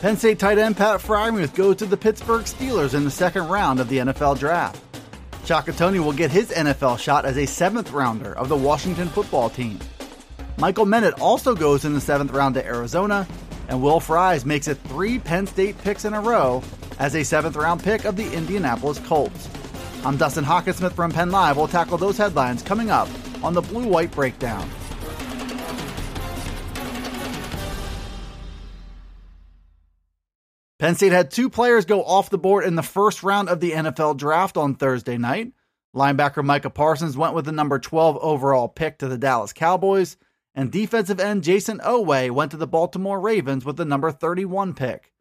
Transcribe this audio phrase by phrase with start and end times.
[0.00, 3.80] Penn State tight end Pat Freiermuth goes to the Pittsburgh Steelers in the second round
[3.80, 4.82] of the NFL Draft.
[5.44, 9.50] Shaka Toney will get his NFL shot as a seventh rounder of the Washington football
[9.50, 9.78] team.
[10.56, 13.28] Michael Menet also goes in the seventh round to Arizona,
[13.68, 16.62] and Will Fries makes it three Penn State picks in a row
[16.98, 19.50] as a seventh round pick of the Indianapolis Colts.
[20.02, 21.58] I'm Dustin Hockensmith from Penn Live.
[21.58, 23.08] We'll tackle those headlines coming up
[23.44, 24.66] on the Blue White Breakdown.
[30.80, 33.72] Penn State had two players go off the board in the first round of the
[33.72, 35.52] NFL draft on Thursday night.
[35.94, 40.16] Linebacker Micah Parsons went with the number 12 overall pick to the Dallas Cowboys,
[40.54, 45.12] and defensive end Jayson Oweh went to the Baltimore Ravens with the number 31 pick.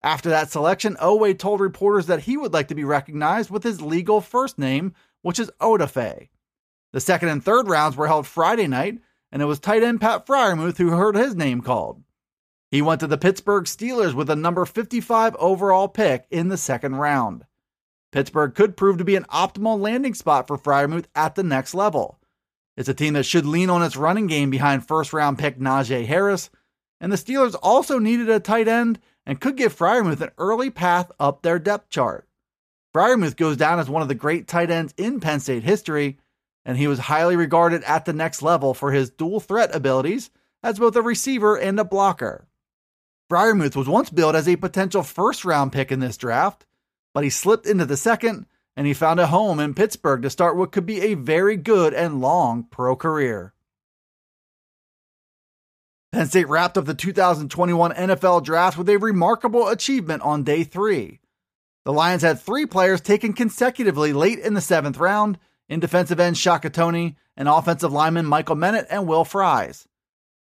[0.00, 3.82] After that selection, Oweh told reporters that he would like to be recognized with his
[3.82, 6.28] legal first name, which is Odafe.
[6.92, 9.00] The second and third rounds were held Friday night,
[9.32, 12.00] and it was tight end Pat Freiermuth who heard his name called.
[12.70, 16.96] He went to the Pittsburgh Steelers with a number 55 overall pick in the second
[16.96, 17.44] round.
[18.12, 22.18] Pittsburgh could prove to be an optimal landing spot for Freiermuth at the next level.
[22.76, 26.06] It's a team that should lean on its running game behind first round pick Najee
[26.06, 26.50] Harris,
[27.00, 31.10] and the Steelers also needed a tight end and could give Freiermuth an early path
[31.18, 32.28] up their depth chart.
[32.94, 36.18] Freiermuth goes down as one of the great tight ends in Penn State history,
[36.64, 40.30] and he was highly regarded at the next level for his dual threat abilities
[40.62, 42.46] as both a receiver and a blocker.
[43.30, 46.66] Freiermuth was once billed as a potential first round pick in this draft,
[47.14, 50.56] but he slipped into the second and he found a home in Pittsburgh to start
[50.56, 53.54] what could be a very good and long pro career.
[56.12, 61.20] Penn State wrapped up the 2021 NFL draft with a remarkable achievement on day three.
[61.84, 65.38] The Lions had three players taken consecutively late in the seventh round
[65.68, 69.86] in defensive end Shaka Toney and offensive lineman Michael Menet and Will Fries.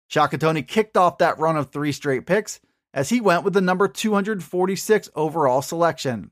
[0.07, 2.61] Shaka Toney kicked off that run of three straight picks
[2.97, 6.31] as he went with the number 246 overall selection.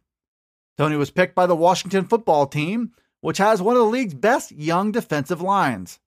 [0.80, 4.52] Toney was picked by the Washington football team, which has one of the league's best
[4.52, 6.00] young defensive lines.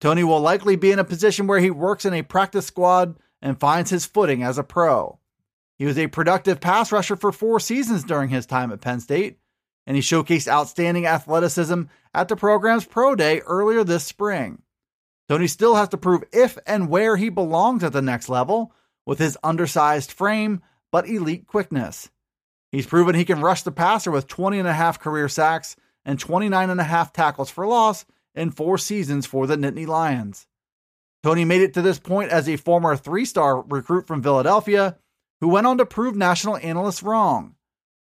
[0.00, 3.60] Toney will likely be in a position where he works in a practice squad and
[3.60, 5.20] finds his footing as a pro.
[5.78, 9.38] He was a productive pass rusher for four seasons during his time at Penn State,
[9.86, 14.60] and he showcased outstanding athleticism at the program's Pro Day earlier this spring.
[15.28, 18.74] Toney still has to prove if and where he belongs at the next level,
[19.06, 22.10] with his undersized frame but elite quickness.
[22.70, 26.18] He's proven he can rush the passer with 20 and a half career sacks and
[26.18, 28.04] 29 and a half tackles for loss
[28.34, 30.46] in four seasons for the Nittany Lions.
[31.22, 34.96] Toney made it to this point as a former three star recruit from Philadelphia
[35.40, 37.54] who went on to prove national analysts wrong.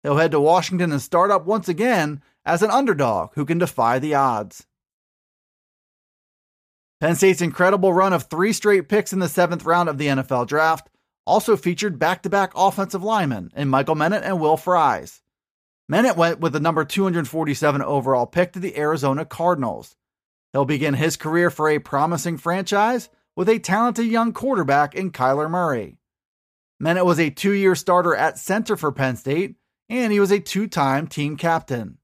[0.01, 3.99] He'll head to Washington and start up once again as an underdog who can defy
[3.99, 4.65] the odds.
[7.03, 10.47] Penn State's incredible run of three straight picks in the seventh round of the NFL
[10.47, 10.89] draft
[11.25, 15.21] also featured back to back offensive linemen in Michael Menet and Will Fries.
[15.91, 19.97] Menet went with the number 247 overall pick to the Arizona Cardinals.
[20.53, 25.51] He'll begin his career for a promising franchise with a talented young quarterback in Kyler
[25.51, 25.97] Murray.
[26.81, 29.55] Menet was a two year starter at center for Penn State,
[29.89, 31.97] and he was a two time team captain.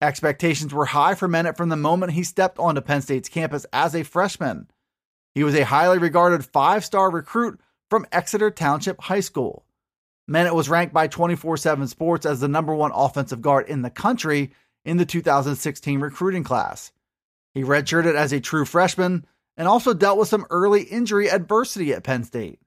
[0.00, 3.96] Expectations were high for Menet from the moment he stepped onto Penn State's campus as
[3.96, 4.68] a freshman.
[5.34, 7.60] He was a highly regarded five star recruit
[7.90, 9.64] from Exeter Township High School.
[10.30, 13.90] Menet was ranked by 24 7 Sports as the number one offensive guard in the
[13.90, 14.52] country
[14.84, 16.92] in the 2016 recruiting class.
[17.54, 19.26] He redshirted as a true freshman
[19.56, 22.60] and also dealt with some early injury adversity at Penn State.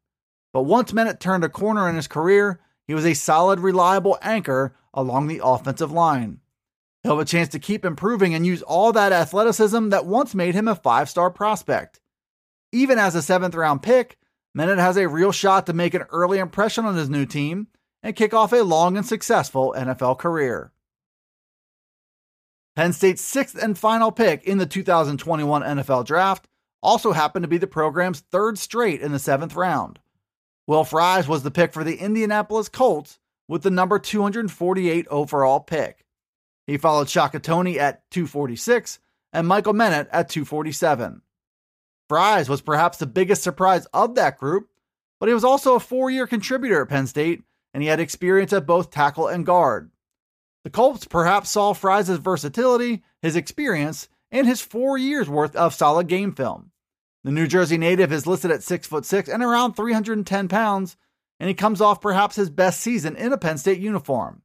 [0.51, 4.75] But once Menet turned a corner in his career, he was a solid, reliable anchor
[4.93, 6.40] along the offensive line.
[7.03, 10.53] He'll have a chance to keep improving and use all that athleticism that once made
[10.53, 11.99] him a five star prospect.
[12.71, 14.17] Even as a seventh round pick,
[14.57, 17.67] Menet has a real shot to make an early impression on his new team
[18.03, 20.71] and kick off a long and successful NFL career.
[22.75, 26.47] Penn State's sixth and final pick in the 2021 NFL Draft
[26.81, 29.99] also happened to be the program's third straight in the seventh round.
[30.67, 36.05] Will Fries was the pick for the Indianapolis Colts with the number 248 overall pick.
[36.67, 38.99] He followed Shaka Toney at 246
[39.33, 41.21] and Michael Menet at 247.
[42.09, 44.69] Fries was perhaps the biggest surprise of that group,
[45.19, 47.43] but he was also a four year contributor at Penn State,
[47.73, 49.91] and he had experience at both tackle and guard.
[50.63, 56.07] The Colts perhaps saw Fries' versatility, his experience, and his four years worth of solid
[56.07, 56.71] game film.
[57.23, 60.97] The New Jersey native is listed at 6 foot 6 and around 310 pounds,
[61.39, 64.41] and he comes off perhaps his best season in a Penn State uniform.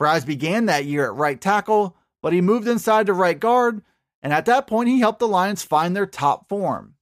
[0.00, 3.82] Fries began that year at right tackle, but he moved inside to right guard,
[4.22, 6.94] and at that point he helped the Lions find their top form.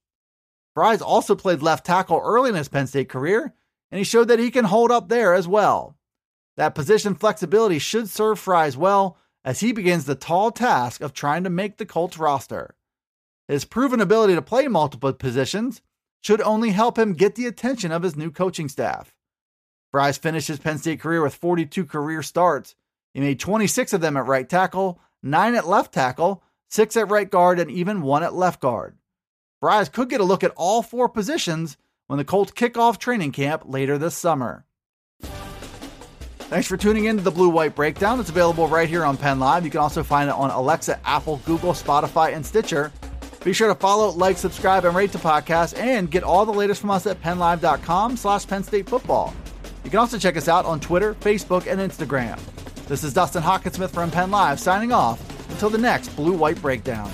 [0.73, 3.53] Fries also played left tackle early in his Penn State career,
[3.89, 5.95] and he showed that he can hold up there as well.
[6.57, 11.45] That position flexibility should serve Fries well as he begins the tall task of trying
[11.45, 12.75] to make the Colts roster.
[13.47, 15.81] His proven ability to play multiple positions
[16.19, 19.15] should only help him get the attention of his new coaching staff.
[19.89, 22.75] Fries finished his Penn State career with 42 career starts.
[23.13, 27.29] He made 26 of them at right tackle, 9 at left tackle, 6 at right
[27.29, 28.97] guard, and even 1 at left guard.
[29.59, 31.77] Fries could get a look at all four positions
[32.07, 34.65] when the Colts kick off training camp later this summer.
[36.49, 38.19] Thanks for tuning in to the Blue White Breakdown.
[38.19, 39.65] It's available right here on Penn Live.
[39.65, 42.91] You can also find it on Alexa, Apple, Google, Spotify, and Stitcher.
[43.43, 46.81] Be sure to follow, like, subscribe, and rate the podcast, and get all the latest
[46.81, 49.33] from us at PennLive.com slash Penn State Football.
[49.83, 52.39] You can also check us out on Twitter, Facebook, and Instagram.
[52.89, 55.19] This is Dustin Hockensmith from Penn Live signing off
[55.51, 57.13] until the next Blue White Breakdown.